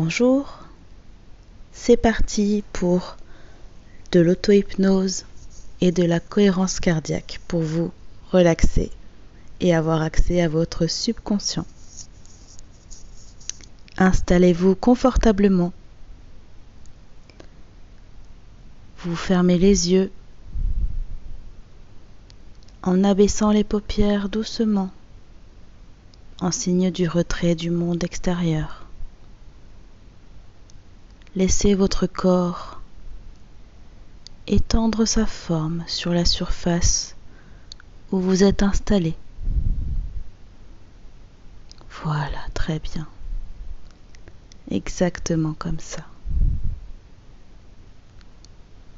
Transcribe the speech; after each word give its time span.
Bonjour, 0.00 0.60
c'est 1.72 1.96
parti 1.96 2.62
pour 2.72 3.16
de 4.12 4.20
l'auto-hypnose 4.20 5.24
et 5.80 5.90
de 5.90 6.04
la 6.04 6.20
cohérence 6.20 6.78
cardiaque 6.78 7.40
pour 7.48 7.62
vous 7.62 7.90
relaxer 8.30 8.92
et 9.58 9.74
avoir 9.74 10.02
accès 10.02 10.40
à 10.40 10.48
votre 10.48 10.86
subconscient. 10.86 11.66
Installez-vous 13.96 14.76
confortablement. 14.76 15.72
Vous 18.98 19.16
fermez 19.16 19.58
les 19.58 19.90
yeux 19.90 20.12
en 22.84 23.02
abaissant 23.02 23.50
les 23.50 23.64
paupières 23.64 24.28
doucement 24.28 24.90
en 26.40 26.52
signe 26.52 26.92
du 26.92 27.08
retrait 27.08 27.56
du 27.56 27.70
monde 27.70 28.04
extérieur. 28.04 28.77
Laissez 31.36 31.74
votre 31.74 32.06
corps 32.06 32.80
étendre 34.46 35.04
sa 35.04 35.26
forme 35.26 35.84
sur 35.86 36.12
la 36.12 36.24
surface 36.24 37.14
où 38.10 38.18
vous 38.18 38.42
êtes 38.42 38.62
installé. 38.62 39.14
Voilà, 42.02 42.38
très 42.54 42.78
bien. 42.78 43.06
Exactement 44.70 45.52
comme 45.52 45.80
ça. 45.80 46.04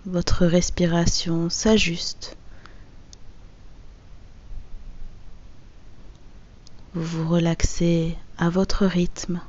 Votre 0.06 0.46
respiration 0.46 1.50
s'ajuste. 1.50 2.36
Vous 6.94 7.02
vous 7.02 7.28
relaxez 7.28 8.16
à 8.38 8.50
votre 8.50 8.86
rythme. 8.86 9.40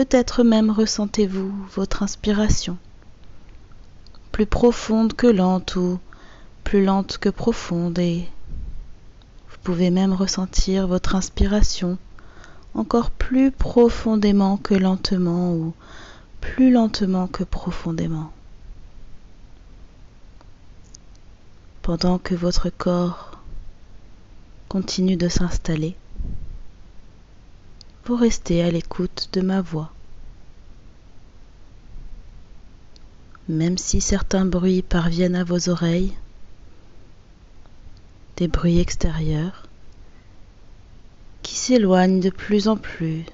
Peut-être 0.00 0.44
même 0.44 0.70
ressentez-vous 0.70 1.52
votre 1.74 2.02
inspiration, 2.02 2.78
plus 4.32 4.46
profonde 4.46 5.12
que 5.12 5.26
lente 5.26 5.76
ou 5.76 5.98
plus 6.64 6.82
lente 6.82 7.18
que 7.18 7.28
profonde 7.28 7.98
et 7.98 8.26
vous 9.50 9.58
pouvez 9.62 9.90
même 9.90 10.14
ressentir 10.14 10.86
votre 10.86 11.16
inspiration 11.16 11.98
encore 12.72 13.10
plus 13.10 13.50
profondément 13.50 14.56
que 14.56 14.72
lentement 14.72 15.52
ou 15.52 15.74
plus 16.40 16.70
lentement 16.72 17.26
que 17.26 17.44
profondément. 17.44 18.32
Pendant 21.82 22.16
que 22.16 22.34
votre 22.34 22.70
corps 22.70 23.38
continue 24.70 25.18
de 25.18 25.28
s'installer, 25.28 25.94
vous 28.04 28.16
restez 28.16 28.62
à 28.62 28.70
l'écoute 28.70 29.28
de 29.32 29.40
ma 29.40 29.60
voix. 29.60 29.92
Même 33.48 33.78
si 33.78 34.00
certains 34.00 34.44
bruits 34.44 34.82
parviennent 34.82 35.36
à 35.36 35.44
vos 35.44 35.68
oreilles, 35.68 36.14
des 38.36 38.48
bruits 38.48 38.78
extérieurs, 38.78 39.66
qui 41.42 41.54
s'éloignent 41.56 42.20
de 42.20 42.30
plus 42.30 42.68
en 42.68 42.76
plus, 42.76 43.24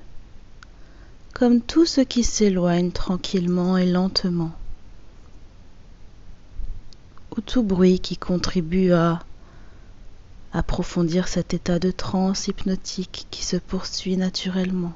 comme 1.32 1.60
tout 1.60 1.86
ce 1.86 2.00
qui 2.00 2.24
s'éloigne 2.24 2.90
tranquillement 2.90 3.76
et 3.76 3.86
lentement, 3.86 4.52
ou 7.36 7.40
tout 7.40 7.62
bruit 7.62 8.00
qui 8.00 8.16
contribue 8.16 8.92
à 8.92 9.20
approfondir 10.52 11.28
cet 11.28 11.54
état 11.54 11.78
de 11.78 11.90
transe 11.90 12.48
hypnotique 12.48 13.26
qui 13.30 13.44
se 13.44 13.56
poursuit 13.56 14.16
naturellement. 14.16 14.94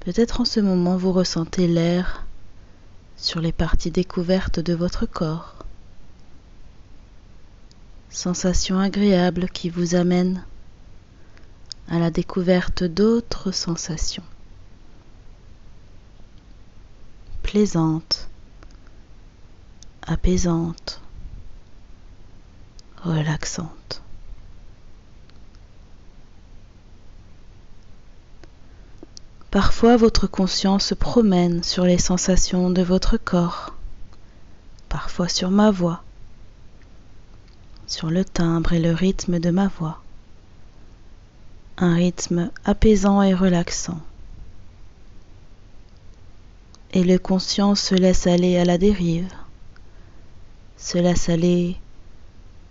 Peut-être 0.00 0.42
en 0.42 0.44
ce 0.44 0.60
moment 0.60 0.96
vous 0.98 1.12
ressentez 1.12 1.66
l'air 1.66 2.26
sur 3.16 3.40
les 3.40 3.52
parties 3.52 3.90
découvertes 3.90 4.60
de 4.60 4.74
votre 4.74 5.06
corps. 5.06 5.54
Sensation 8.10 8.78
agréable 8.78 9.48
qui 9.48 9.70
vous 9.70 9.94
amène 9.94 10.44
à 11.88 11.98
la 11.98 12.10
découverte 12.10 12.84
d'autres 12.84 13.50
sensations. 13.50 14.22
Plaisantes, 17.42 18.28
apaisantes, 20.02 21.00
relaxante. 23.04 24.02
Parfois 29.50 29.96
votre 29.96 30.26
conscience 30.26 30.86
se 30.86 30.94
promène 30.94 31.62
sur 31.62 31.84
les 31.84 31.98
sensations 31.98 32.70
de 32.70 32.82
votre 32.82 33.16
corps, 33.16 33.72
parfois 34.88 35.28
sur 35.28 35.50
ma 35.50 35.70
voix, 35.70 36.02
sur 37.86 38.10
le 38.10 38.24
timbre 38.24 38.72
et 38.72 38.80
le 38.80 38.92
rythme 38.92 39.38
de 39.38 39.50
ma 39.50 39.68
voix, 39.68 40.00
un 41.76 41.94
rythme 41.94 42.50
apaisant 42.64 43.22
et 43.22 43.34
relaxant. 43.34 44.00
Et 46.92 47.04
le 47.04 47.18
conscient 47.18 47.76
se 47.76 47.94
laisse 47.94 48.26
aller 48.26 48.56
à 48.56 48.64
la 48.64 48.78
dérive, 48.78 49.32
se 50.76 50.98
laisse 50.98 51.28
aller 51.28 51.76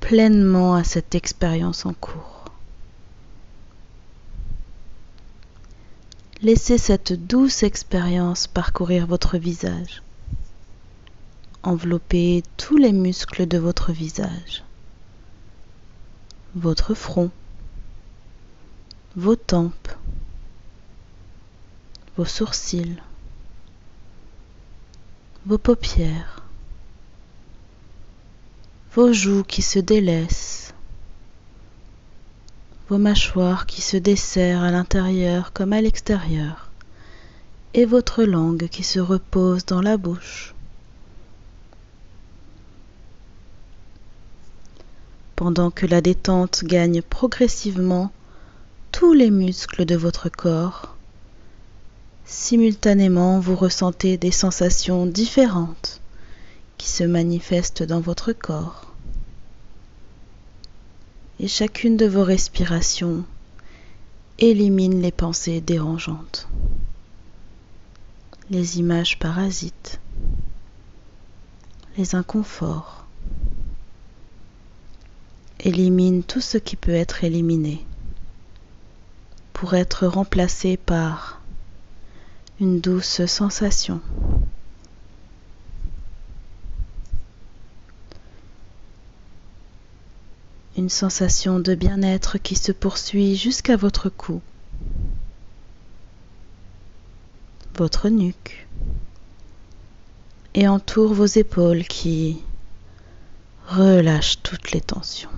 pleinement 0.04 0.76
à 0.76 0.84
cette 0.84 1.16
expérience 1.16 1.86
en 1.86 1.94
cours. 1.94 2.44
Laissez 6.42 6.78
cette 6.78 7.14
douce 7.14 7.64
expérience 7.64 8.48
parcourir 8.48 9.08
votre 9.08 9.38
visage, 9.38 10.04
envelopper 11.64 12.44
tous 12.58 12.76
les 12.76 12.92
muscles 12.92 13.48
de 13.48 13.58
votre 13.58 13.94
visage, 13.94 14.66
votre 16.54 16.94
front, 16.96 17.32
vos 19.16 19.38
tempes, 19.38 19.96
vos 22.18 22.26
sourcils, 22.26 23.02
vos 25.46 25.58
paupières, 25.58 26.33
vos 28.96 29.12
joues 29.12 29.44
qui 29.44 29.64
se 29.64 29.80
délaissent, 29.80 30.72
vos 32.90 33.00
mâchoires 33.00 33.66
qui 33.66 33.82
se 33.82 33.98
desserrent 33.98 34.62
à 34.62 34.70
l'intérieur 34.70 35.52
comme 35.52 35.74
à 35.74 35.82
l'extérieur, 35.82 36.70
et 37.74 37.86
votre 37.86 38.24
langue 38.24 38.68
qui 38.68 38.84
se 38.84 39.00
repose 39.00 39.66
dans 39.66 39.82
la 39.82 39.98
bouche. 39.98 40.54
Pendant 45.36 45.72
que 45.72 45.88
la 45.88 46.02
détente 46.02 46.64
gagne 46.64 47.02
progressivement 47.02 48.12
tous 48.92 49.14
les 49.14 49.32
muscles 49.32 49.86
de 49.86 49.96
votre 49.96 50.30
corps, 50.30 50.96
simultanément 52.26 53.40
vous 53.40 53.56
ressentez 53.56 54.18
des 54.18 54.32
sensations 54.32 55.08
différentes 55.08 56.03
qui 56.78 56.90
se 56.90 57.04
manifestent 57.04 57.84
dans 57.84 58.02
votre 58.02 58.34
corps. 58.34 58.94
Et 61.40 61.48
chacune 61.48 61.98
de 61.98 62.06
vos 62.06 62.24
respirations 62.24 63.26
élimine 64.40 65.02
les 65.02 65.12
pensées 65.12 65.62
dérangeantes, 65.62 66.48
les 68.50 68.80
images 68.80 69.20
parasites, 69.20 70.00
les 71.98 72.16
inconforts. 72.16 73.06
Élimine 75.60 76.24
tout 76.24 76.42
ce 76.42 76.58
qui 76.58 76.76
peut 76.76 76.94
être 76.94 77.24
éliminé 77.24 77.86
pour 79.54 79.76
être 79.76 80.08
remplacé 80.08 80.76
par 80.76 81.42
une 82.60 82.82
douce 82.82 83.26
sensation 83.26 84.02
une 90.78 90.90
sensation 90.90 91.60
de 91.60 91.76
bien-être 91.76 92.38
qui 92.38 92.56
se 92.56 92.72
poursuit 92.72 93.36
jusqu'à 93.36 93.78
votre 93.78 94.10
cou, 94.10 94.42
votre 97.76 98.10
nuque. 98.10 98.68
Et 100.56 100.68
entoure 100.68 101.14
vos 101.14 101.26
épaules 101.26 101.84
qui 101.84 102.38
relâchent 103.68 104.42
toutes 104.44 104.72
les 104.72 104.82
tensions. 104.82 105.32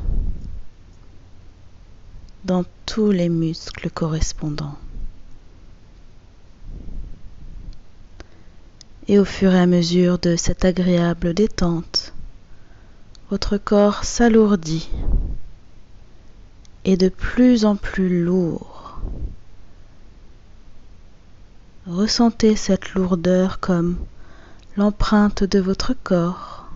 Dans 2.44 2.66
tous 2.86 3.12
les 3.12 3.30
muscles 3.30 3.90
correspondants. 3.90 4.78
Et 9.08 9.20
au 9.20 9.26
fur 9.26 9.54
et 9.54 9.60
à 9.60 9.68
mesure 9.68 10.20
de 10.20 10.36
cette 10.36 10.66
agréable 10.66 11.34
détente, 11.34 12.14
votre 13.30 13.58
corps 13.58 14.04
s'alourdit 14.04 14.90
et 16.86 16.98
de 16.98 17.10
plus 17.10 17.66
en 17.66 17.76
plus 17.76 18.24
lourd. 18.24 19.00
Ressentez 21.88 22.56
cette 22.56 22.94
lourdeur 22.94 23.60
comme 23.60 23.98
l'empreinte 24.78 25.44
de 25.44 25.60
votre 25.60 25.94
corps. 25.94 26.68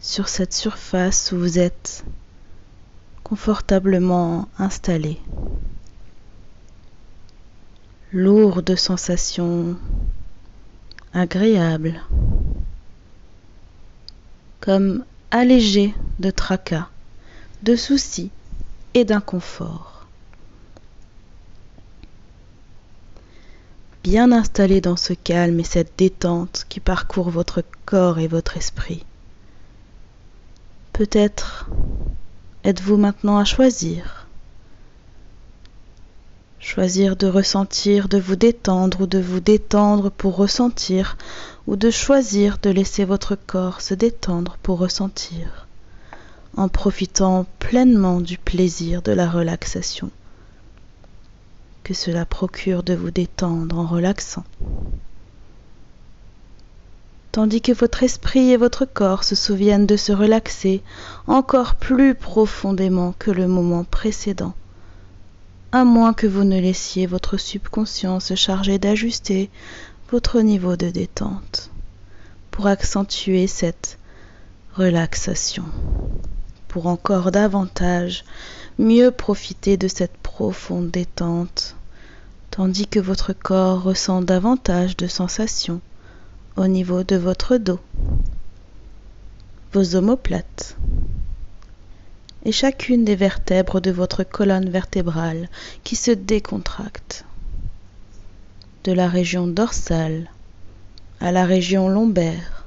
Sur 0.00 0.28
cette 0.28 0.52
surface 0.52 1.30
où 1.32 1.38
vous 1.38 1.58
êtes 1.58 2.04
confortablement 3.22 4.48
installé. 4.58 5.20
Lourde 8.12 8.76
sensation 8.76 9.76
agréable, 11.14 12.02
comme 14.60 15.04
allégé 15.30 15.94
de 16.18 16.30
tracas, 16.30 16.88
de 17.62 17.76
soucis 17.76 18.30
et 18.94 19.04
d'inconfort. 19.04 20.06
Bien 24.02 24.32
installé 24.32 24.80
dans 24.80 24.96
ce 24.96 25.12
calme 25.12 25.60
et 25.60 25.64
cette 25.64 25.96
détente 25.96 26.66
qui 26.68 26.80
parcourt 26.80 27.30
votre 27.30 27.62
corps 27.86 28.18
et 28.18 28.26
votre 28.26 28.56
esprit. 28.56 29.04
Peut-être 30.92 31.70
êtes-vous 32.64 32.96
maintenant 32.96 33.38
à 33.38 33.44
choisir 33.44 34.26
Choisir 36.58 37.16
de 37.16 37.26
ressentir, 37.26 38.08
de 38.08 38.18
vous 38.18 38.36
détendre 38.36 39.02
ou 39.02 39.06
de 39.06 39.18
vous 39.18 39.40
détendre 39.40 40.10
pour 40.10 40.36
ressentir, 40.36 41.16
ou 41.66 41.76
de 41.76 41.90
choisir 41.90 42.58
de 42.62 42.70
laisser 42.70 43.04
votre 43.04 43.36
corps 43.36 43.80
se 43.80 43.94
détendre 43.94 44.58
pour 44.62 44.78
ressentir, 44.78 45.66
en 46.56 46.68
profitant 46.68 47.46
pleinement 47.58 48.20
du 48.20 48.38
plaisir 48.38 49.02
de 49.02 49.12
la 49.12 49.28
relaxation 49.28 50.10
que 51.84 51.94
cela 51.94 52.24
procure 52.24 52.82
de 52.82 52.94
vous 52.94 53.10
détendre 53.10 53.78
en 53.78 53.86
relaxant. 53.86 54.44
Tandis 57.32 57.60
que 57.60 57.72
votre 57.72 58.02
esprit 58.02 58.50
et 58.50 58.56
votre 58.56 58.84
corps 58.84 59.24
se 59.24 59.34
souviennent 59.34 59.86
de 59.86 59.96
se 59.96 60.12
relaxer 60.12 60.82
encore 61.26 61.74
plus 61.74 62.14
profondément 62.14 63.14
que 63.18 63.30
le 63.30 63.48
moment 63.48 63.84
précédent 63.84 64.54
à 65.72 65.84
moins 65.84 66.12
que 66.12 66.26
vous 66.26 66.44
ne 66.44 66.60
laissiez 66.60 67.06
votre 67.06 67.38
subconscient 67.38 68.20
se 68.20 68.34
charger 68.34 68.78
d'ajuster 68.78 69.50
votre 70.10 70.42
niveau 70.42 70.76
de 70.76 70.90
détente 70.90 71.70
pour 72.50 72.66
accentuer 72.66 73.46
cette 73.46 73.98
relaxation, 74.74 75.64
pour 76.72 76.86
encore 76.86 77.30
davantage 77.30 78.24
mieux 78.78 79.10
profiter 79.10 79.76
de 79.76 79.88
cette 79.88 80.16
profonde 80.16 80.90
détente, 80.90 81.76
tandis 82.50 82.86
que 82.86 82.98
votre 82.98 83.34
corps 83.34 83.82
ressent 83.82 84.22
davantage 84.22 84.96
de 84.96 85.06
sensations 85.06 85.82
au 86.56 86.66
niveau 86.66 87.04
de 87.04 87.16
votre 87.16 87.58
dos, 87.58 87.78
vos 89.74 89.96
omoplates, 89.96 90.78
et 92.46 92.52
chacune 92.52 93.04
des 93.04 93.16
vertèbres 93.16 93.80
de 93.80 93.90
votre 93.90 94.24
colonne 94.24 94.70
vertébrale 94.70 95.50
qui 95.84 95.94
se 95.94 96.10
décontracte. 96.10 97.26
De 98.84 98.92
la 98.92 99.08
région 99.08 99.46
dorsale 99.46 100.30
à 101.20 101.32
la 101.32 101.44
région 101.44 101.90
lombaire, 101.90 102.61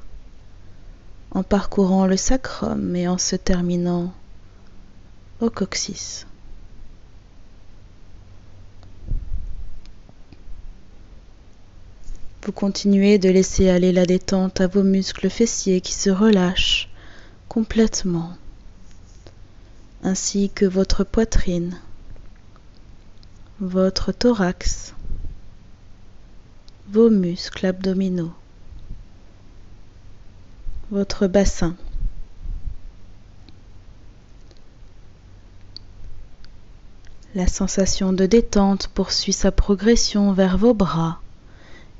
en 1.36 1.44
parcourant 1.44 2.08
le 2.08 2.16
sacrum 2.16 2.96
et 2.96 3.10
en 3.10 3.18
se 3.18 3.36
terminant 3.36 4.14
au 5.42 5.50
coccyx. 5.50 6.26
Vous 12.44 12.54
continuez 12.54 13.18
de 13.18 13.30
laisser 13.30 13.70
aller 13.70 13.92
la 13.92 14.06
détente 14.06 14.62
à 14.62 14.68
vos 14.68 14.84
muscles 14.84 15.30
fessiers 15.30 15.82
qui 15.82 15.94
se 15.94 16.10
relâchent 16.10 16.90
complètement 17.50 18.38
ainsi 20.04 20.50
que 20.50 20.66
votre 20.66 21.04
poitrine, 21.04 21.78
votre 23.60 24.14
thorax, 24.14 24.94
vos 26.88 27.10
muscles 27.10 27.66
abdominaux, 27.66 28.32
votre 30.92 31.28
bassin. 31.28 31.76
La 37.34 37.48
sensation 37.48 38.14
de 38.14 38.26
détente 38.26 38.88
poursuit 38.88 39.34
sa 39.34 39.52
progression 39.52 40.32
vers 40.32 40.58
vos 40.58 40.74
bras 40.74 41.20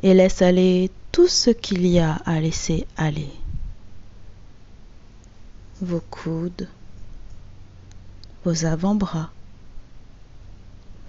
et 0.02 0.14
laisse 0.14 0.42
aller 0.42 0.92
tout 1.12 1.28
ce 1.28 1.50
qu'il 1.50 1.86
y 1.86 2.00
a 2.00 2.14
à 2.26 2.40
laisser 2.40 2.88
aller. 2.96 3.30
Vos 5.82 6.02
coudes, 6.10 6.70
vos 8.46 8.66
avant-bras, 8.66 9.32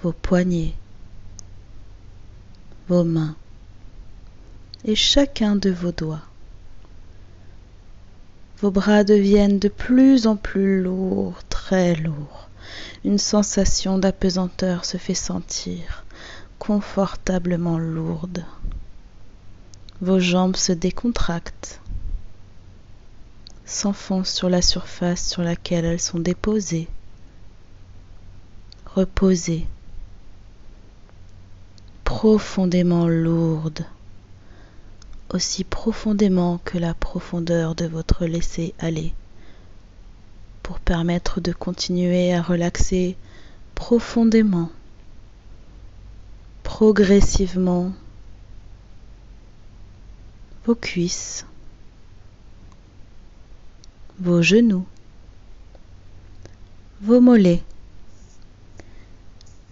vos 0.02 0.12
poignets, 0.12 0.74
vos 2.88 3.04
mains 3.04 3.36
et 4.84 4.96
chacun 4.96 5.54
de 5.54 5.70
vos 5.70 5.92
doigts. 5.92 6.22
Vos 8.60 8.70
bras 8.70 9.04
deviennent 9.04 9.58
de 9.58 9.68
plus 9.68 10.26
en 10.26 10.36
plus 10.36 10.82
lourds, 10.82 11.38
très 11.48 11.94
lourds. 11.94 12.48
Une 13.04 13.18
sensation 13.18 13.98
d'apesanteur 13.98 14.84
se 14.84 14.96
fait 14.96 15.14
sentir, 15.14 16.04
confortablement 16.58 17.78
lourde. 17.78 18.44
Vos 20.00 20.20
jambes 20.20 20.56
se 20.56 20.72
décontractent, 20.72 21.80
s'enfoncent 23.64 24.34
sur 24.34 24.48
la 24.48 24.62
surface 24.62 25.28
sur 25.28 25.42
laquelle 25.42 25.84
elles 25.84 26.00
sont 26.00 26.18
déposées 26.18 26.88
reposée, 28.96 29.66
profondément 32.02 33.08
lourde, 33.08 33.84
aussi 35.30 35.64
profondément 35.64 36.58
que 36.64 36.78
la 36.78 36.94
profondeur 36.94 37.74
de 37.74 37.86
votre 37.86 38.26
laisser-aller, 38.26 39.12
pour 40.62 40.80
permettre 40.80 41.40
de 41.40 41.52
continuer 41.52 42.32
à 42.32 42.42
relaxer 42.42 43.16
profondément, 43.74 44.70
progressivement 46.62 47.92
vos 50.64 50.74
cuisses, 50.74 51.46
vos 54.18 54.42
genoux, 54.42 54.86
vos 57.02 57.20
mollets, 57.20 57.62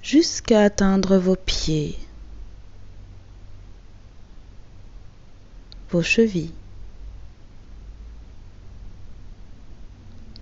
jusqu'à 0.02 0.62
atteindre 0.62 1.16
vos 1.16 1.36
pieds, 1.36 1.98
vos 5.94 6.02
chevilles, 6.02 6.50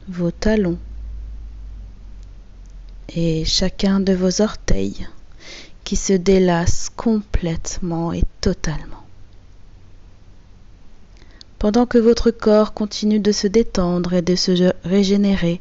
vos 0.09 0.31
talons 0.31 0.79
et 3.15 3.45
chacun 3.45 4.01
de 4.01 4.15
vos 4.15 4.41
orteils 4.41 5.07
qui 5.85 5.97
se 5.97 6.15
délassent 6.15 6.89
complètement 6.97 8.15
et 8.15 8.23
totalement. 8.41 9.05
Pendant 11.59 11.85
que 11.85 11.99
votre 11.99 12.31
corps 12.31 12.73
continue 12.73 13.21
de 13.21 13.33
se 13.33 13.47
détendre 13.47 14.15
et 14.15 14.23
de 14.23 14.35
se 14.37 14.73
régénérer, 14.85 15.61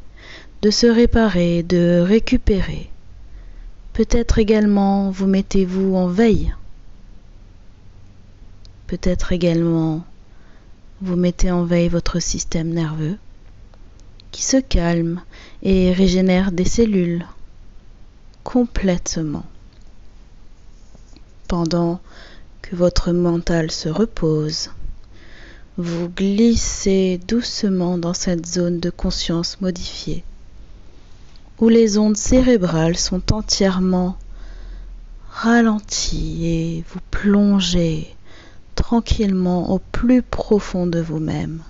de 0.62 0.70
se 0.70 0.86
réparer, 0.86 1.62
de 1.62 2.00
récupérer, 2.00 2.88
Peut-être 3.92 4.38
également 4.38 5.10
vous 5.10 5.26
mettez-vous 5.26 5.94
en 5.96 6.06
veille. 6.06 6.54
Peut-être 8.92 9.32
également 9.32 10.04
vous 11.00 11.16
mettez 11.16 11.50
en 11.50 11.64
veille 11.64 11.88
votre 11.88 12.20
système 12.20 12.68
nerveux 12.68 13.16
qui 14.32 14.42
se 14.42 14.58
calme 14.58 15.22
et 15.62 15.94
régénère 15.94 16.52
des 16.52 16.66
cellules 16.66 17.26
complètement. 18.44 19.46
Pendant 21.48 22.02
que 22.60 22.76
votre 22.76 23.12
mental 23.12 23.70
se 23.70 23.88
repose, 23.88 24.68
vous 25.78 26.10
glissez 26.10 27.18
doucement 27.26 27.96
dans 27.96 28.12
cette 28.12 28.44
zone 28.44 28.78
de 28.78 28.90
conscience 28.90 29.58
modifiée 29.62 30.22
où 31.60 31.70
les 31.70 31.96
ondes 31.96 32.18
cérébrales 32.18 32.98
sont 32.98 33.32
entièrement 33.32 34.18
ralenties 35.30 36.44
et 36.44 36.84
vous 36.90 37.00
plongez 37.10 38.14
tranquillement 38.74 39.70
au 39.70 39.78
plus 39.78 40.22
profond 40.22 40.86
de 40.86 41.00
vous-même, 41.00 41.62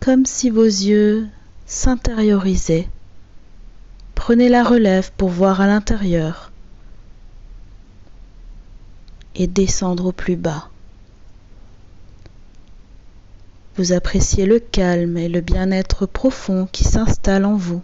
comme 0.00 0.26
si 0.26 0.50
vos 0.50 0.64
yeux 0.64 1.28
s'intériorisaient. 1.66 2.88
Prenez 4.14 4.48
la 4.48 4.64
relève 4.64 5.10
pour 5.16 5.30
voir 5.30 5.60
à 5.60 5.66
l'intérieur. 5.66 6.50
et 9.34 9.46
descendre 9.46 10.06
au 10.06 10.12
plus 10.12 10.36
bas. 10.36 10.68
Vous 13.76 13.92
appréciez 13.92 14.44
le 14.44 14.58
calme 14.58 15.16
et 15.16 15.28
le 15.28 15.40
bien-être 15.40 16.06
profond 16.06 16.68
qui 16.70 16.84
s'installe 16.84 17.44
en 17.44 17.54
vous, 17.54 17.82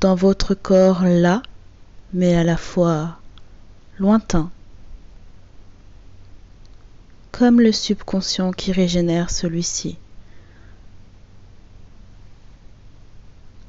dans 0.00 0.14
votre 0.14 0.54
corps 0.54 1.02
là, 1.02 1.42
mais 2.12 2.36
à 2.36 2.44
la 2.44 2.56
fois 2.56 3.18
lointain, 3.98 4.50
comme 7.32 7.60
le 7.60 7.72
subconscient 7.72 8.52
qui 8.52 8.72
régénère 8.72 9.30
celui-ci. 9.30 9.96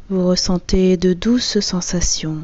Vous 0.10 0.28
ressentez 0.28 0.98
de 0.98 1.14
douces 1.14 1.62
sensations, 1.62 2.44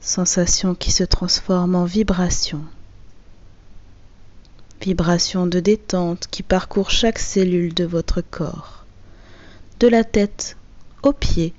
sensations 0.00 0.74
qui 0.74 0.90
se 0.90 1.04
transforment 1.04 1.76
en 1.76 1.84
vibrations, 1.84 2.64
vibrations 4.82 5.46
de 5.46 5.60
détente 5.60 6.26
qui 6.30 6.42
parcourent 6.42 6.90
chaque 6.90 7.20
cellule 7.20 7.72
de 7.72 7.84
votre 7.84 8.20
corps, 8.20 8.84
de 9.78 9.88
la 9.88 10.02
tête 10.02 10.56
aux 11.02 11.12
pieds 11.12 11.54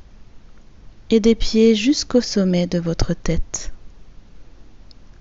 et 1.10 1.22
des 1.22 1.36
pieds 1.36 1.76
jusqu'au 1.76 2.22
sommet 2.22 2.68
de 2.68 2.78
votre 2.78 3.14
tête. 3.14 3.72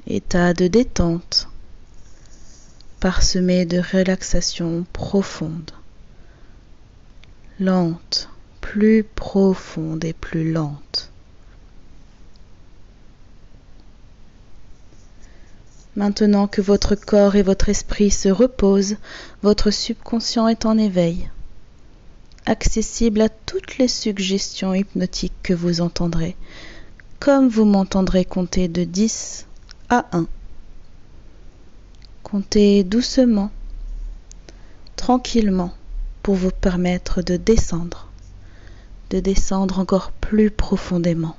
État 0.06 0.52
de 0.52 0.66
détente 0.66 1.48
parsemé 3.04 3.66
de 3.66 3.82
relaxation 3.92 4.86
profonde 4.94 5.72
lente, 7.60 8.30
plus 8.62 9.04
profonde 9.04 10.02
et 10.06 10.14
plus 10.14 10.50
lente. 10.50 11.10
Maintenant 15.96 16.48
que 16.48 16.62
votre 16.62 16.94
corps 16.94 17.36
et 17.36 17.42
votre 17.42 17.68
esprit 17.68 18.10
se 18.10 18.30
reposent, 18.30 18.96
votre 19.42 19.70
subconscient 19.70 20.48
est 20.48 20.64
en 20.64 20.78
éveil, 20.78 21.28
accessible 22.46 23.20
à 23.20 23.28
toutes 23.28 23.76
les 23.76 23.88
suggestions 23.88 24.72
hypnotiques 24.72 25.42
que 25.42 25.52
vous 25.52 25.82
entendrez, 25.82 26.36
comme 27.20 27.48
vous 27.48 27.66
m'entendrez 27.66 28.24
compter 28.24 28.68
de 28.68 28.84
10 28.84 29.44
à 29.90 30.06
1. 30.12 30.26
Comptez 32.34 32.82
doucement, 32.82 33.52
tranquillement 34.96 35.72
pour 36.24 36.34
vous 36.34 36.50
permettre 36.50 37.22
de 37.22 37.36
descendre, 37.36 38.08
de 39.10 39.20
descendre 39.20 39.78
encore 39.78 40.10
plus 40.10 40.50
profondément. 40.50 41.36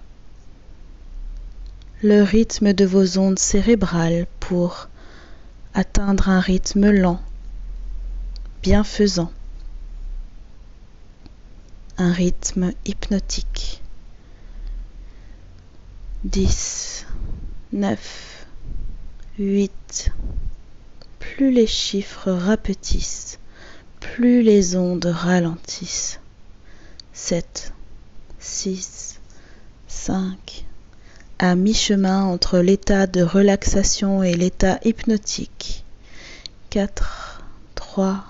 Le 2.01 2.21
rythme 2.21 2.71
de 2.71 2.85
vos 2.85 3.17
ondes 3.17 3.39
cérébrales 3.39 4.25
pour 4.39 4.87
atteindre 5.73 6.29
un 6.29 6.39
rythme 6.39 6.89
lent, 6.89 7.19
bienfaisant, 8.63 9.33
un 11.97 12.13
rythme 12.13 12.71
hypnotique. 12.85 13.81
10, 16.23 17.05
9, 17.73 18.47
8, 19.39 20.13
plus 21.33 21.51
les 21.51 21.67
chiffres 21.67 22.31
rapetissent, 22.31 23.39
plus 23.99 24.41
les 24.41 24.75
ondes 24.75 25.05
ralentissent. 25.05 26.19
7, 27.13 27.73
6, 28.39 29.19
5, 29.87 30.65
à 31.39 31.55
mi-chemin 31.55 32.23
entre 32.23 32.59
l'état 32.59 33.07
de 33.07 33.21
relaxation 33.21 34.23
et 34.23 34.35
l'état 34.35 34.79
hypnotique. 34.85 35.83
4, 36.69 37.43
3, 37.73 38.23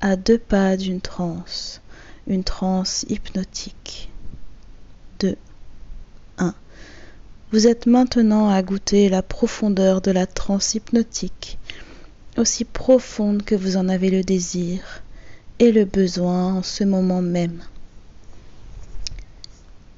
à 0.00 0.16
deux 0.16 0.38
pas 0.38 0.76
d'une 0.76 1.00
transe, 1.00 1.80
une 2.26 2.44
transe 2.44 3.06
hypnotique. 3.08 4.10
2, 5.20 5.36
1. 6.38 6.54
Vous 7.52 7.66
êtes 7.66 7.86
maintenant 7.86 8.50
à 8.50 8.62
goûter 8.62 9.08
la 9.08 9.22
profondeur 9.22 10.00
de 10.00 10.10
la 10.10 10.26
transe 10.26 10.74
hypnotique 10.74 11.58
aussi 12.36 12.64
profonde 12.64 13.42
que 13.42 13.54
vous 13.54 13.76
en 13.76 13.88
avez 13.88 14.10
le 14.10 14.22
désir 14.22 15.02
et 15.58 15.72
le 15.72 15.84
besoin 15.84 16.54
en 16.54 16.62
ce 16.62 16.84
moment 16.84 17.22
même. 17.22 17.60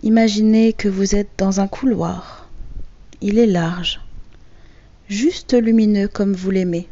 Imaginez 0.02 0.72
que 0.72 0.88
vous 0.88 1.14
êtes 1.14 1.30
dans 1.38 1.60
un 1.60 1.68
couloir. 1.68 2.48
Il 3.20 3.38
est 3.38 3.46
large, 3.46 4.00
juste 5.08 5.54
lumineux 5.54 6.08
comme 6.08 6.34
vous 6.34 6.50
l'aimez. 6.50 6.88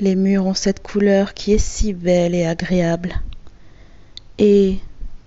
Les 0.00 0.14
murs 0.14 0.46
ont 0.46 0.54
cette 0.54 0.82
couleur 0.82 1.32
qui 1.32 1.52
est 1.52 1.58
si 1.58 1.94
belle 1.94 2.34
et 2.34 2.44
agréable. 2.44 3.14
Et 4.38 4.78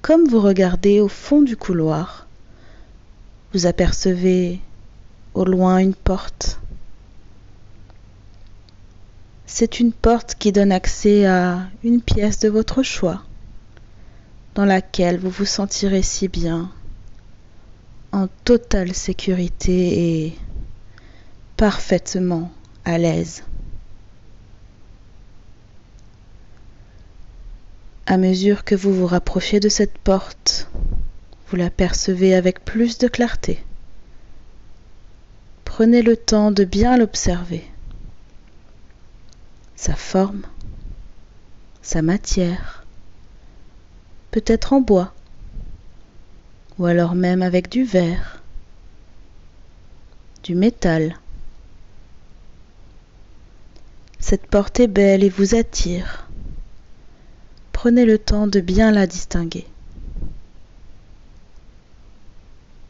comme 0.02 0.28
vous 0.28 0.42
regardez 0.42 1.00
au 1.00 1.08
fond 1.08 1.42
du 1.42 1.58
couloir, 1.58 2.28
vous 3.54 3.66
apercevez 3.66 4.60
au 5.34 5.46
loin 5.46 5.78
une 5.78 5.96
porte 5.96 6.60
c'est 9.48 9.80
une 9.80 9.94
porte 9.94 10.36
qui 10.36 10.52
donne 10.52 10.72
accès 10.72 11.26
à 11.26 11.68
une 11.84 12.02
pièce 12.02 12.40
de 12.40 12.50
votre 12.50 12.84
choix, 12.84 13.24
dans 14.56 14.66
laquelle 14.66 15.20
vous 15.20 15.30
vous 15.30 15.46
sentirez 15.46 16.02
si 16.02 16.28
bien, 16.28 16.72
en 18.12 18.28
totale 18.44 18.94
sécurité 18.94 20.26
et 20.26 20.38
parfaitement 21.58 22.52
à 22.86 22.98
l'aise. 22.98 23.44
À 28.08 28.18
mesure 28.18 28.64
que 28.64 28.76
vous 28.76 28.94
vous 28.94 29.08
rapprochez 29.08 29.60
de 29.60 29.70
cette 29.70 29.98
porte, 29.98 30.70
vous 31.48 31.56
la 31.56 31.70
percevez 31.70 32.36
avec 32.36 32.64
plus 32.64 32.98
de 32.98 33.08
clarté. 33.08 33.64
Prenez 35.66 36.02
le 36.02 36.16
temps 36.16 36.52
de 36.52 36.64
bien 36.64 36.98
l'observer 36.98 37.64
sa 39.76 39.96
forme, 39.96 40.44
sa 41.82 42.02
matière, 42.02 42.86
peut-être 44.32 44.74
en 44.74 44.82
bois, 44.82 45.14
ou 46.80 46.86
alors 46.86 47.16
même 47.16 47.42
avec 47.42 47.70
du 47.70 47.84
verre, 47.84 48.42
du 50.44 50.56
métal. 50.56 51.20
Cette 54.20 54.48
porte 54.48 54.80
est 54.80 54.88
belle 54.88 55.24
et 55.24 55.30
vous 55.30 55.56
attire. 55.56 56.28
Prenez 57.72 58.06
le 58.06 58.18
temps 58.18 58.48
de 58.48 58.60
bien 58.60 58.92
la 58.92 59.06
distinguer. 59.06 59.66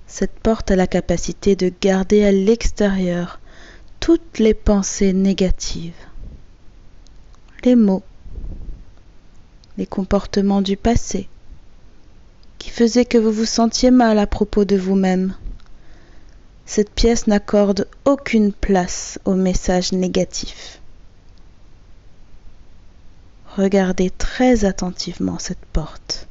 Cette 0.08 0.40
porte 0.40 0.72
a 0.72 0.76
la 0.78 0.88
capacité 0.88 1.56
de 1.58 1.74
garder 1.82 2.24
à 2.24 2.32
l'extérieur 2.32 3.40
toutes 4.00 4.40
les 4.40 4.54
pensées 4.54 5.12
négatives 5.12 6.05
les 7.66 7.76
mots, 7.76 8.04
les 9.78 9.88
comportements 9.88 10.62
du 10.62 10.78
passé, 10.78 11.28
qui 12.60 12.70
faisaient 12.70 13.06
que 13.06 13.18
vous 13.18 13.32
vous 13.32 13.46
sentiez 13.46 13.90
mal 13.90 14.20
à 14.20 14.28
propos 14.28 14.66
de 14.66 14.78
vous-même. 14.78 15.36
Cette 16.68 16.92
pièce 16.92 17.26
n'accorde 17.28 17.88
aucune 18.06 18.54
place 18.54 19.20
aux 19.26 19.34
messages 19.34 19.92
négatifs. 19.92 20.80
Regardez 23.58 24.12
très 24.12 24.64
attentivement 24.64 25.40
cette 25.40 25.66
porte. 25.74 26.28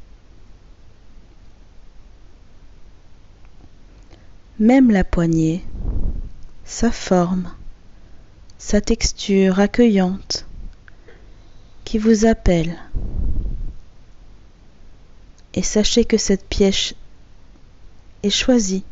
Même 4.61 4.93
la 4.93 5.03
poignée, 5.03 5.65
sa 6.65 6.93
forme, 6.93 7.51
sa 8.59 8.81
texture 8.81 9.59
accueillante, 9.59 10.47
qui 11.85 11.99
vous 11.99 12.27
appelle. 12.27 12.77
Et 15.55 15.63
sachez 15.63 16.05
que 16.05 16.17
cette 16.17 16.47
pièce 16.49 16.95
est 18.23 18.31
choisie 18.31 18.85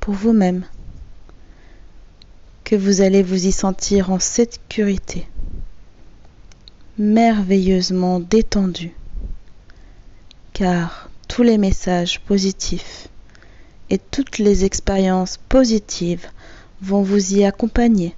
pour 0.00 0.14
vous-même, 0.14 0.64
que 2.64 2.76
vous 2.76 3.00
allez 3.00 3.22
vous 3.22 3.46
y 3.46 3.52
sentir 3.52 4.10
en 4.10 4.18
sécurité, 4.18 5.26
merveilleusement 6.98 8.20
détendu, 8.20 8.92
car 10.52 11.10
tous 11.28 11.42
les 11.42 11.58
messages 11.58 12.20
positifs 12.20 13.08
et 13.90 13.98
toutes 13.98 14.38
les 14.38 14.64
expériences 14.64 15.38
positives 15.48 16.26
vont 16.80 17.02
vous 17.02 17.34
y 17.34 17.44
accompagner 17.44 18.14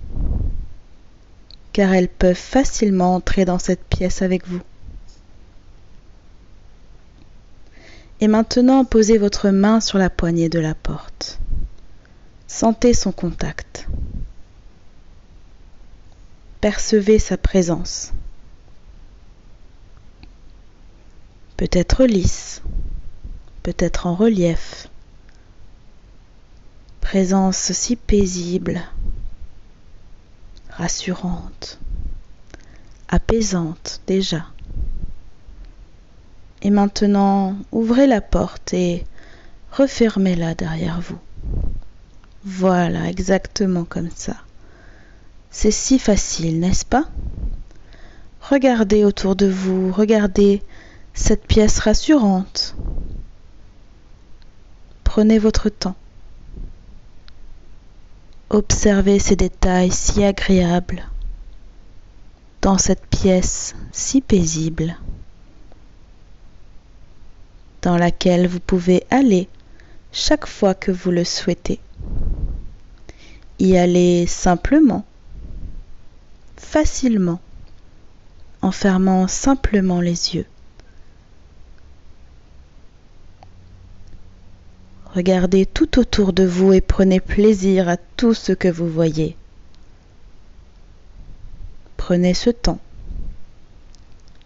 car 1.78 1.94
elles 1.94 2.08
peuvent 2.08 2.34
facilement 2.34 3.14
entrer 3.14 3.44
dans 3.44 3.60
cette 3.60 3.84
pièce 3.84 4.20
avec 4.22 4.48
vous. 4.48 4.60
Et 8.20 8.26
maintenant, 8.26 8.84
posez 8.84 9.16
votre 9.16 9.50
main 9.50 9.78
sur 9.78 9.96
la 9.96 10.10
poignée 10.10 10.48
de 10.48 10.58
la 10.58 10.74
porte. 10.74 11.38
Sentez 12.48 12.94
son 12.94 13.12
contact. 13.12 13.86
Percevez 16.60 17.20
sa 17.20 17.36
présence. 17.36 18.12
Peut-être 21.56 22.06
lisse, 22.06 22.60
peut-être 23.62 24.08
en 24.08 24.16
relief. 24.16 24.88
Présence 27.00 27.70
si 27.70 27.94
paisible, 27.94 28.82
rassurante, 30.78 31.80
apaisante 33.08 34.00
déjà. 34.06 34.46
Et 36.62 36.70
maintenant, 36.70 37.56
ouvrez 37.72 38.06
la 38.06 38.20
porte 38.20 38.72
et 38.74 39.04
refermez-la 39.72 40.54
derrière 40.54 41.00
vous. 41.00 41.18
Voilà, 42.44 43.08
exactement 43.08 43.84
comme 43.84 44.10
ça. 44.14 44.36
C'est 45.50 45.72
si 45.72 45.98
facile, 45.98 46.60
n'est-ce 46.60 46.84
pas? 46.84 47.08
Regardez 48.40 49.04
autour 49.04 49.34
de 49.34 49.46
vous, 49.46 49.90
regardez 49.90 50.62
cette 51.12 51.46
pièce 51.46 51.80
rassurante. 51.80 52.76
Prenez 55.02 55.40
votre 55.40 55.70
temps. 55.70 55.96
Observez 58.50 59.18
ces 59.18 59.36
détails 59.36 59.92
si 59.92 60.24
agréables 60.24 61.06
dans 62.62 62.78
cette 62.78 63.06
pièce 63.06 63.74
si 63.92 64.22
paisible 64.22 64.96
dans 67.82 67.98
laquelle 67.98 68.46
vous 68.48 68.60
pouvez 68.60 69.04
aller 69.10 69.48
chaque 70.12 70.46
fois 70.46 70.74
que 70.74 70.90
vous 70.90 71.10
le 71.10 71.24
souhaitez. 71.24 71.78
Y 73.58 73.76
aller 73.76 74.26
simplement, 74.26 75.04
facilement, 76.56 77.40
en 78.62 78.72
fermant 78.72 79.28
simplement 79.28 80.00
les 80.00 80.34
yeux. 80.34 80.46
Regardez 85.18 85.66
tout 85.66 85.98
autour 85.98 86.32
de 86.32 86.44
vous 86.44 86.72
et 86.72 86.80
prenez 86.80 87.18
plaisir 87.18 87.88
à 87.88 87.96
tout 87.96 88.34
ce 88.34 88.52
que 88.52 88.68
vous 88.68 88.88
voyez. 88.88 89.34
Prenez 91.96 92.34
ce 92.34 92.50
temps. 92.50 92.78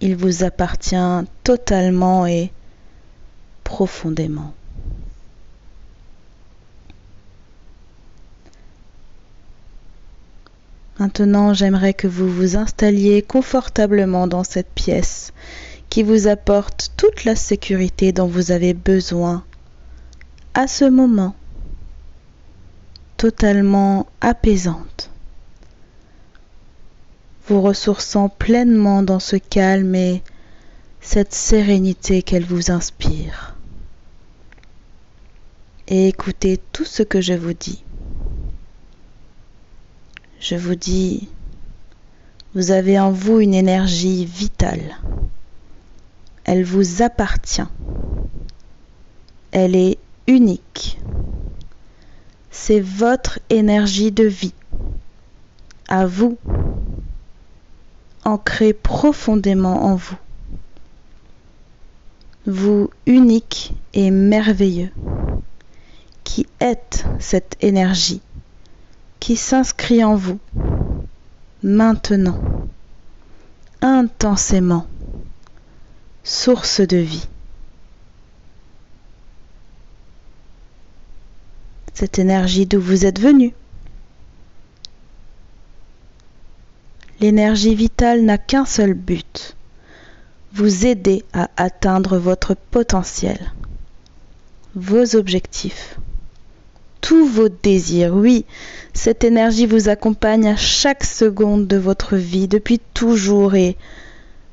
Il 0.01 0.17
vous 0.17 0.45
appartient 0.45 1.27
totalement 1.45 2.25
et 2.27 2.51
profondément. 3.65 4.55
Maintenant, 10.99 11.53
j'aimerais 11.53 11.93
que 11.93 12.09
vous 12.09 12.31
vous 12.31 12.57
installiez 12.57 13.21
confortablement 13.21 14.27
dans 14.27 14.43
cette 14.43 14.73
pièce 14.75 15.35
qui 15.91 16.03
vous 16.03 16.29
apporte 16.29 16.93
toute 16.97 17.27
la 17.27 17.37
sécurité 17.37 18.13
dont 18.13 18.27
vous 18.27 18.53
avez 18.53 18.73
besoin 18.73 19.45
à 20.55 20.67
ce 20.67 20.85
moment, 20.85 21.35
totalement 23.17 24.07
apaisante, 24.21 25.11
vous 27.49 27.61
ressourçant 27.61 28.29
pleinement 28.29 29.03
dans 29.03 29.21
ce 29.21 29.37
calme 29.37 29.95
et 29.95 30.23
cette 31.01 31.35
sérénité 31.35 32.23
qu'elle 32.23 32.45
vous 32.45 32.71
inspire 32.71 33.53
et 35.93 36.09
écoutez 36.09 36.59
tout 36.73 36.87
ce 36.87 37.03
que 37.03 37.21
je 37.21 37.35
vous 37.35 37.53
dis. 37.53 37.85
Je 40.41 40.57
vous 40.57 40.75
dis, 40.75 41.29
vous 42.55 42.71
avez 42.71 42.99
en 42.99 43.13
vous 43.13 43.41
une 43.41 43.53
énergie 43.53 44.25
vitale. 44.25 44.97
Elle 46.45 46.65
vous 46.65 47.03
appartient. 47.03 47.69
Elle 49.51 49.77
est 49.77 49.99
unique. 50.27 51.01
C'est 52.51 52.81
votre 52.81 53.39
énergie 53.51 54.13
de 54.13 54.25
vie. 54.25 54.55
À 55.89 56.07
vous. 56.07 56.39
Ancrée 58.25 58.73
profondément 58.73 59.85
en 59.85 59.97
vous. 59.97 60.19
Vous 62.47 62.91
unique 63.07 63.75
et 63.95 64.11
merveilleux 64.11 64.91
qui 66.25 66.47
êtes 66.61 67.05
cette 67.19 67.57
énergie 67.61 68.21
qui 69.21 69.37
s'inscrit 69.37 70.03
en 70.03 70.17
vous 70.17 70.41
maintenant, 71.63 72.41
intensément, 73.81 74.87
source 76.25 76.81
de 76.81 76.97
vie. 76.97 77.29
Cette 82.03 82.19
énergie 82.19 82.67
d'où 82.67 82.81
vous 82.81 83.07
êtes 83.07 83.21
venu. 83.21 83.55
L'énergie 87.21 87.77
vitale 87.77 88.23
n'a 88.23 88.39
qu'un 88.39 88.65
seul 88.65 88.93
but, 88.93 89.55
vous 90.53 90.85
aider 90.85 91.23
à 91.33 91.49
atteindre 91.57 92.19
votre 92.19 92.57
potentiel, 92.73 93.39
vos 94.75 95.15
objectifs 95.15 95.97
tous 97.03 97.25
vos 97.25 97.49
désirs. 97.49 98.15
Oui, 98.17 98.47
cette 98.95 99.23
énergie 99.23 99.67
vous 99.67 99.89
accompagne 99.89 100.49
à 100.49 100.57
chaque 100.57 101.05
seconde 101.05 101.69
de 101.69 101.77
votre 101.77 102.17
vie 102.17 102.49
depuis 102.49 102.81
toujours 102.95 103.55
et 103.55 103.77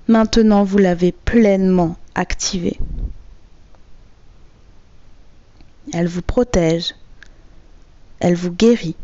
maintenant 0.07 0.63
vous 0.63 0.77
l'avez 0.77 1.12
pleinement 1.12 1.95
activée. 2.13 2.77
Elle 5.91 6.07
vous 6.07 6.21
protège, 6.21 6.93
elle 8.19 8.36
vous 8.36 8.51
guérit 8.51 8.95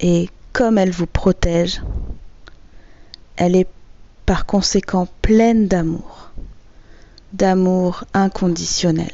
et 0.00 0.28
comme 0.52 0.78
elle 0.78 0.90
vous 0.90 1.06
protège, 1.06 1.82
elle 3.36 3.54
est 3.56 3.68
par 4.26 4.46
conséquent 4.46 5.08
pleine 5.22 5.68
d'amour, 5.68 6.30
d'amour 7.32 8.04
inconditionnel. 8.14 9.12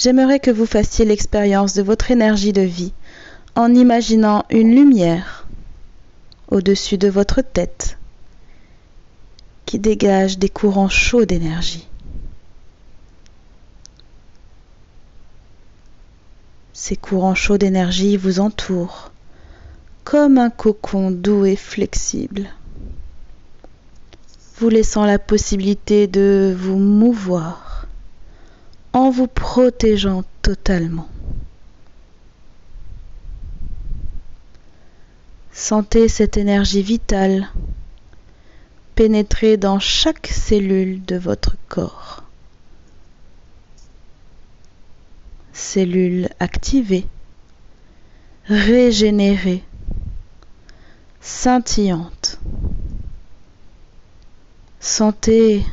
j'aimerais 0.00 0.40
que 0.40 0.50
vous 0.50 0.64
fassiez 0.64 1.04
l'expérience 1.04 1.74
de 1.74 1.82
votre 1.82 2.10
énergie 2.10 2.54
de 2.54 2.62
vie 2.62 2.94
en 3.54 3.74
imaginant 3.74 4.44
une 4.48 4.74
lumière 4.74 5.46
au-dessus 6.48 6.96
de 6.96 7.08
votre 7.08 7.42
tête 7.42 7.98
qui 9.66 9.78
dégage 9.78 10.38
des 10.38 10.48
courants 10.48 10.88
chauds 10.88 11.26
d'énergie. 11.26 11.86
Ces 16.72 16.96
courants 16.96 17.34
chauds 17.34 17.58
d'énergie 17.58 18.16
vous 18.16 18.40
entourent 18.40 19.10
comme 20.04 20.38
un 20.38 20.50
cocon 20.50 21.10
doux 21.10 21.44
et 21.44 21.56
flexible, 21.56 22.48
vous 24.58 24.68
laissant 24.68 25.04
la 25.04 25.18
possibilité 25.18 26.06
de 26.06 26.54
vous 26.56 26.78
mouvoir 26.78 27.86
en 28.92 29.10
vous 29.10 29.26
protégeant 29.26 30.24
totalement. 30.42 31.08
Sentez 35.52 36.08
cette 36.08 36.36
énergie 36.36 36.82
vitale 36.82 37.48
pénétrer 38.94 39.56
dans 39.56 39.78
chaque 39.78 40.26
cellule 40.28 41.04
de 41.04 41.16
votre 41.16 41.56
corps. 41.68 42.24
Cellules 45.52 46.28
activées, 46.38 47.06
régénérées, 48.46 49.62
scintillantes. 51.20 52.38
Sentez 54.80 55.64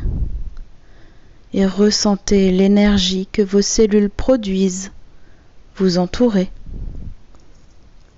et 1.54 1.66
ressentez 1.66 2.52
l'énergie 2.52 3.28
que 3.32 3.42
vos 3.42 3.62
cellules 3.62 4.10
produisent, 4.10 4.92
vous 5.76 5.98
entourez, 5.98 6.52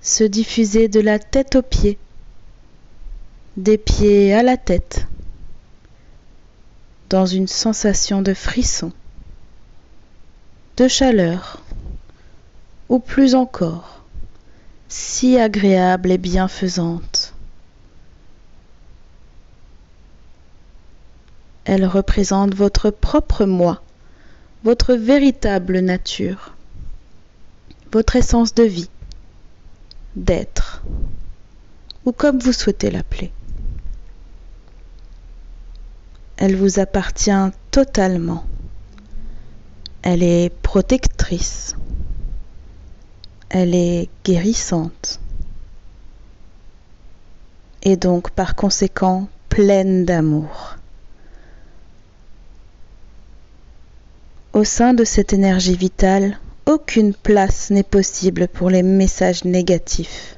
se 0.01 0.23
diffuser 0.23 0.87
de 0.87 0.99
la 0.99 1.19
tête 1.19 1.55
aux 1.55 1.61
pieds, 1.61 1.97
des 3.57 3.77
pieds 3.77 4.33
à 4.33 4.43
la 4.43 4.57
tête, 4.57 5.05
dans 7.09 7.25
une 7.25 7.47
sensation 7.47 8.21
de 8.21 8.33
frisson, 8.33 8.91
de 10.79 10.87
chaleur, 10.87 11.61
ou 12.87 12.99
plus 12.99 13.35
encore, 13.35 14.01
si 14.87 15.37
agréable 15.37 16.09
et 16.09 16.17
bienfaisante. 16.17 17.33
Elle 21.65 21.85
représente 21.85 22.55
votre 22.55 22.91
propre 22.91 23.43
moi, 23.43 23.81
votre 24.63 24.93
véritable 24.93 25.79
nature, 25.79 26.55
votre 27.91 28.15
essence 28.15 28.55
de 28.55 28.63
vie, 28.63 28.89
d'être, 30.15 30.81
ou 32.05 32.13
comme 32.13 32.39
vous 32.39 32.53
souhaitez 32.53 32.89
l'appeler. 32.89 33.33
Elle 36.37 36.55
vous 36.55 36.79
appartient 36.79 37.51
totalement. 37.69 38.45
Elle 40.01 40.23
est 40.23 40.49
protectrice. 40.61 41.75
Elle 43.49 43.75
est 43.75 44.09
guérissante. 44.23 45.19
Et 47.83 47.97
donc 47.97 48.31
par 48.31 48.55
conséquent 48.55 49.27
pleine 49.49 50.05
d'amour. 50.05 50.77
Au 54.53 54.63
sein 54.63 54.93
de 54.93 55.03
cette 55.03 55.33
énergie 55.33 55.75
vitale, 55.75 56.39
aucune 56.65 57.13
place 57.13 57.69
n'est 57.69 57.83
possible 57.83 58.47
pour 58.47 58.69
les 58.69 58.83
messages 58.83 59.43
négatifs. 59.43 60.37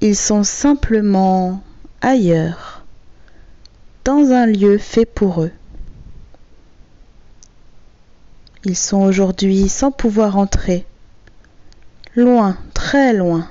Ils 0.00 0.16
sont 0.16 0.44
simplement 0.44 1.62
ailleurs, 2.00 2.84
dans 4.04 4.32
un 4.32 4.46
lieu 4.46 4.78
fait 4.78 5.06
pour 5.06 5.42
eux. 5.42 5.52
Ils 8.64 8.76
sont 8.76 9.00
aujourd'hui 9.00 9.70
sans 9.70 9.90
pouvoir 9.90 10.36
entrer, 10.36 10.84
loin, 12.14 12.58
très 12.74 13.14
loin. 13.14 13.48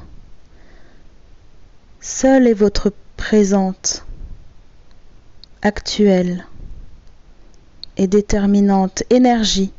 Seule 1.99 2.47
est 2.47 2.53
votre 2.53 2.93
présente, 3.17 4.05
actuelle 5.63 6.45
et 7.97 8.05
déterminante 8.05 9.01
énergie 9.09 9.73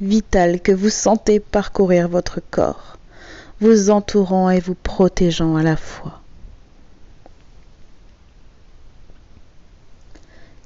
vitale 0.00 0.60
que 0.60 0.72
vous 0.72 0.90
sentez 0.90 1.40
parcourir 1.40 2.08
votre 2.08 2.40
corps, 2.50 2.98
vous 3.60 3.90
entourant 3.90 4.48
et 4.48 4.60
vous 4.60 4.76
protégeant 4.76 5.56
à 5.56 5.64
la 5.64 5.76
fois. 5.76 6.20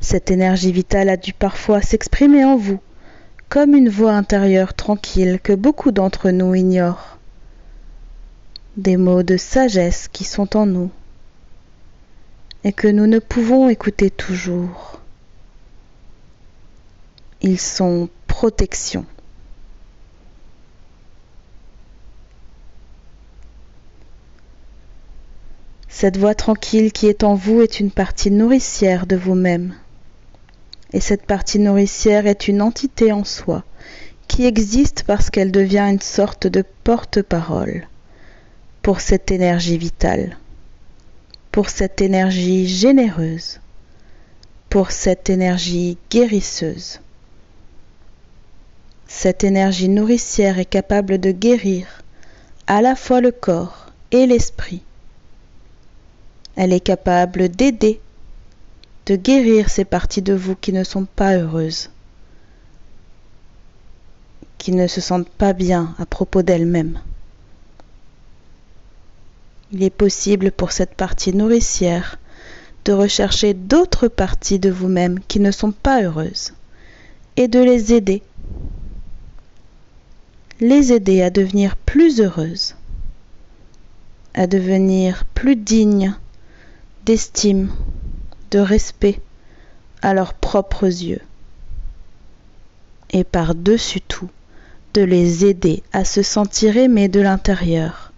Cette 0.02 0.30
énergie 0.30 0.70
vitale 0.70 1.08
a 1.08 1.16
dû 1.16 1.32
parfois 1.32 1.80
s'exprimer 1.80 2.44
en 2.44 2.56
vous, 2.56 2.78
comme 3.48 3.74
une 3.74 3.88
voix 3.88 4.12
intérieure 4.12 4.74
tranquille 4.74 5.40
que 5.42 5.52
beaucoup 5.52 5.92
d'entre 5.92 6.30
nous 6.30 6.54
ignorent. 6.54 7.18
Des 8.76 8.96
mots 8.96 9.22
de 9.22 9.36
sagesse 9.36 10.08
qui 10.12 10.24
sont 10.24 10.56
en 10.56 10.66
nous 10.66 10.90
et 12.64 12.72
que 12.72 12.88
nous 12.88 13.06
ne 13.06 13.20
pouvons 13.20 13.68
écouter 13.68 14.10
toujours. 14.10 15.00
Ils 17.40 17.60
sont 17.60 18.08
protection. 18.26 19.06
Cette 25.88 26.18
voix 26.18 26.34
tranquille 26.34 26.92
qui 26.92 27.06
est 27.06 27.24
en 27.24 27.34
vous 27.34 27.62
est 27.62 27.80
une 27.80 27.90
partie 27.90 28.30
nourricière 28.30 29.06
de 29.06 29.16
vous-même. 29.16 29.74
Et 30.92 31.00
cette 31.00 31.26
partie 31.26 31.58
nourricière 31.58 32.26
est 32.26 32.48
une 32.48 32.62
entité 32.62 33.12
en 33.12 33.24
soi, 33.24 33.64
qui 34.28 34.46
existe 34.46 35.04
parce 35.04 35.30
qu'elle 35.30 35.52
devient 35.52 35.88
une 35.90 36.00
sorte 36.00 36.46
de 36.46 36.64
porte-parole 36.84 37.86
pour 38.82 39.00
cette 39.00 39.30
énergie 39.30 39.78
vitale, 39.78 40.36
pour 41.50 41.70
cette 41.70 42.00
énergie 42.00 42.68
généreuse, 42.68 43.60
pour 44.68 44.90
cette 44.90 45.30
énergie 45.30 45.98
guérisseuse. 46.10 47.00
Cette 49.08 49.44
énergie 49.44 49.88
nourricière 49.88 50.58
est 50.58 50.64
capable 50.64 51.18
de 51.18 51.30
guérir 51.30 52.02
à 52.66 52.82
la 52.82 52.96
fois 52.96 53.20
le 53.20 53.30
corps 53.30 53.86
et 54.10 54.26
l'esprit. 54.26 54.82
Elle 56.56 56.72
est 56.72 56.80
capable 56.80 57.48
d'aider, 57.48 58.00
de 59.06 59.16
guérir 59.16 59.70
ces 59.70 59.84
parties 59.84 60.22
de 60.22 60.34
vous 60.34 60.56
qui 60.56 60.72
ne 60.72 60.84
sont 60.84 61.04
pas 61.04 61.36
heureuses, 61.36 61.90
qui 64.58 64.72
ne 64.72 64.86
se 64.86 65.00
sentent 65.00 65.28
pas 65.28 65.52
bien 65.52 65.94
à 65.98 66.06
propos 66.06 66.42
d'elles-mêmes. 66.42 67.00
Il 69.72 69.82
est 69.82 69.90
possible 69.90 70.50
pour 70.52 70.72
cette 70.72 70.94
partie 70.94 71.34
nourricière 71.34 72.18
de 72.84 72.92
rechercher 72.92 73.54
d'autres 73.54 74.08
parties 74.08 74.58
de 74.58 74.70
vous-même 74.70 75.20
qui 75.20 75.40
ne 75.40 75.50
sont 75.50 75.72
pas 75.72 76.02
heureuses 76.02 76.52
et 77.36 77.48
de 77.48 77.60
les 77.60 77.92
aider 77.92 78.22
les 80.60 80.92
aider 80.92 81.22
à 81.22 81.30
devenir 81.30 81.76
plus 81.76 82.20
heureuses, 82.20 82.76
à 84.34 84.46
devenir 84.46 85.24
plus 85.34 85.56
dignes 85.56 86.14
d'estime, 87.04 87.70
de 88.50 88.58
respect 88.58 89.20
à 90.02 90.14
leurs 90.14 90.34
propres 90.34 90.86
yeux. 90.86 91.20
Et 93.10 93.24
par-dessus 93.24 94.00
tout, 94.00 94.30
de 94.94 95.02
les 95.02 95.44
aider 95.44 95.82
à 95.92 96.04
se 96.04 96.22
sentir 96.22 96.76
aimés 96.76 97.08
de 97.08 97.20
l'intérieur. 97.20 98.12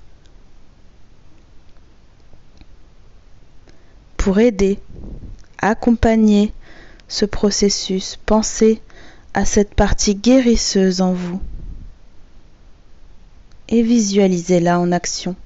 Pour 4.17 4.38
aider, 4.38 4.79
accompagner 5.59 6.53
ce 7.09 7.25
processus, 7.25 8.19
pensez 8.27 8.81
à 9.35 9.45
cette 9.45 9.75
partie 9.75 10.14
guérisseuse 10.14 11.01
en 11.01 11.12
vous 11.12 11.41
et 13.69 13.83
visualisez-la 13.83 14.81
en 14.81 14.93
action. 14.93 15.37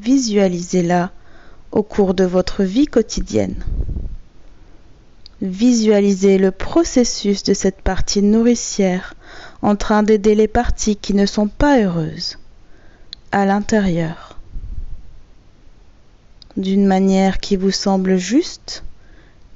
Visualisez-la 0.00 1.10
au 1.72 1.82
cours 1.82 2.14
de 2.14 2.24
votre 2.24 2.64
vie 2.64 2.86
quotidienne. 2.86 3.62
Visualisez 5.42 6.38
le 6.38 6.52
processus 6.52 7.42
de 7.42 7.52
cette 7.52 7.82
partie 7.82 8.22
nourricière 8.22 9.12
en 9.60 9.76
train 9.76 10.02
d'aider 10.02 10.34
les 10.34 10.48
parties 10.48 10.96
qui 10.96 11.12
ne 11.12 11.26
sont 11.26 11.48
pas 11.48 11.82
heureuses 11.82 12.38
à 13.30 13.44
l'intérieur 13.44 14.38
d'une 16.56 16.86
manière 16.86 17.38
qui 17.38 17.56
vous 17.56 17.70
semble 17.70 18.16
juste 18.16 18.84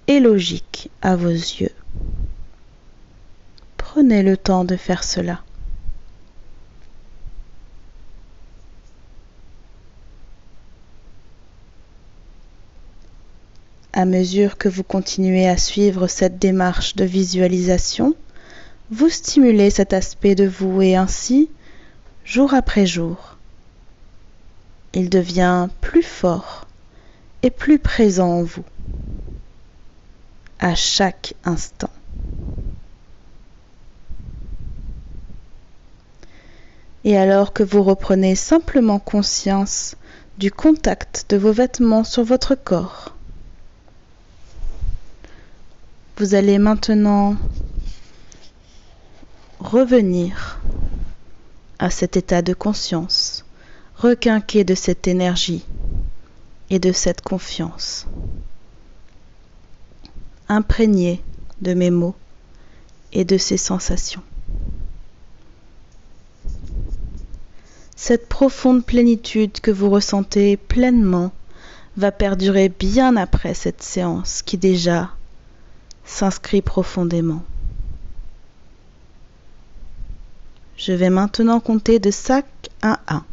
et 0.09 0.20
logique 0.20 0.90
à 1.00 1.16
vos 1.16 1.28
yeux. 1.28 1.74
Prenez 3.78 4.22
le 4.22 4.37
temps 4.37 4.64
de 4.64 4.76
faire 4.76 5.04
cela. 5.04 5.40
À 13.96 14.07
mesure 14.07 14.59
que 14.59 14.68
vous 14.68 14.83
continuez 14.83 15.48
à 15.48 15.57
suivre 15.57 16.09
cette 16.09 16.40
démarche 16.40 16.96
de 16.96 17.04
visualisation, 17.04 18.14
vous 18.90 19.09
stimulez 19.09 19.70
cet 19.70 19.92
aspect 19.92 20.35
de 20.35 20.48
vous 20.48 20.83
et 20.83 20.96
ainsi, 20.96 21.48
jour 22.24 22.54
après 22.54 22.87
jour, 22.87 23.37
il 24.94 25.11
devient 25.11 25.68
plus 25.80 26.02
fort 26.02 26.66
et 27.44 27.50
plus 27.50 27.78
présent 27.78 28.40
en 28.40 28.42
vous, 28.42 28.64
à 30.59 30.74
chaque 30.74 31.35
instant. 31.44 31.90
et 37.04 37.16
alors 37.18 37.52
que 37.52 37.62
vous 37.62 37.83
reprenez 37.83 38.35
simplement 38.35 38.98
conscience 38.98 39.94
du 40.38 40.50
contact 40.50 41.26
de 41.28 41.37
vos 41.37 41.52
vêtements 41.52 42.02
sur 42.02 42.24
votre 42.24 42.54
corps. 42.54 43.14
Vous 46.16 46.37
allez 46.37 46.59
maintenant 46.59 47.37
revenir 49.59 50.61
à 51.81 51.90
cet 51.90 52.16
état 52.16 52.40
de 52.40 52.55
conscience, 52.55 53.44
requinqué 53.96 54.62
de 54.62 54.77
cette 54.77 55.09
énergie 55.09 55.64
et 56.70 56.79
de 56.79 56.92
cette 56.92 57.20
confiance, 57.20 58.07
imprégné 60.48 61.20
de 61.62 61.74
mes 61.74 61.90
mots 61.90 62.14
et 63.12 63.24
de 63.24 63.37
ces 63.37 63.57
sensations. 63.57 64.22
Cette 67.96 68.29
profonde 68.29 68.87
plénitude 68.87 69.61
que 69.61 69.72
vous 69.72 69.90
ressentez 69.90 70.57
pleinement 70.57 71.33
va 71.96 72.12
perdurer 72.12 72.68
bien 72.68 73.16
après 73.16 73.55
cette 73.55 73.83
séance 73.83 74.42
qui 74.42 74.59
déjà 74.59 75.11
s'inscrit 76.04 76.62
profondément. 76.62 77.42
Je 80.76 80.92
vais 80.92 81.10
maintenant 81.10 81.60
compter 81.60 81.98
de 81.98 82.10
5 82.10 82.44
à 82.82 83.00
1. 83.08 83.24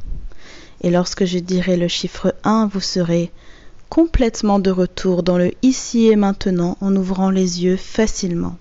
Et 0.82 0.90
lorsque 0.90 1.26
je 1.26 1.40
dirai 1.40 1.78
le 1.78 1.88
chiffre 1.88 2.36
1, 2.44 2.68
vous 2.68 2.80
serez 2.80 3.32
complètement 3.90 4.60
de 4.60 4.72
retour 4.72 5.22
dans 5.22 5.38
le 5.38 5.52
ici 5.62 6.08
et 6.08 6.16
maintenant 6.16 6.78
en 6.82 6.96
ouvrant 6.96 7.30
les 7.30 7.64
yeux 7.64 7.78
facilement. 7.78 8.58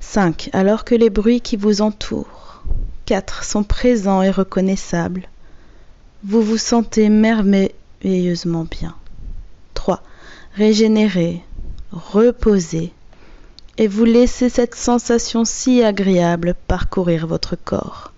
5. 0.00 0.50
Alors 0.52 0.84
que 0.84 0.94
les 0.94 1.08
bruits 1.08 1.40
qui 1.40 1.56
vous 1.56 1.80
entourent 1.80 2.62
4. 3.06 3.44
sont 3.44 3.64
présents 3.64 4.22
et 4.22 4.30
reconnaissables, 4.30 5.28
vous 6.24 6.42
vous 6.42 6.58
sentez 6.58 7.08
bien. 8.04 8.94
3. 9.74 10.02
Régénéré, 10.54 11.42
reposé, 11.92 12.92
et 13.78 13.86
vous 13.86 14.04
laissez 14.04 14.48
cette 14.48 14.74
sensation 14.74 15.44
si 15.44 15.82
agréable 15.82 16.54
parcourir 16.66 17.26
votre 17.26 17.56
corps. 17.56 18.12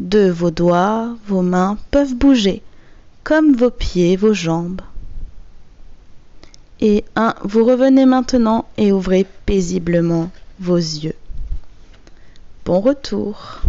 2. 0.00 0.30
Vos 0.30 0.50
doigts, 0.50 1.16
vos 1.26 1.42
mains 1.42 1.78
peuvent 1.90 2.14
bouger, 2.14 2.62
comme 3.22 3.54
vos 3.54 3.70
pieds, 3.70 4.16
vos 4.16 4.32
jambes. 4.32 4.80
Et 6.80 7.04
1. 7.14 7.34
Vous 7.44 7.64
revenez 7.64 8.06
maintenant 8.06 8.66
et 8.78 8.90
ouvrez 8.90 9.26
paisiblement 9.44 10.30
vos 10.58 10.76
yeux. 10.76 11.14
Bon 12.64 12.80
retour. 12.80 13.60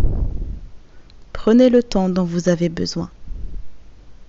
Prenez 1.34 1.70
le 1.70 1.84
temps 1.84 2.08
dont 2.08 2.24
vous 2.24 2.48
avez 2.50 2.70
besoin. 2.70 3.10